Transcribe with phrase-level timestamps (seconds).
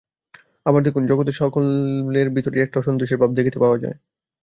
[0.65, 3.97] আবার দেখুন, জগতে সকলের ভিতরেই একটা অসন্তোষের ভাব দেখিতে পাওয়া যায়।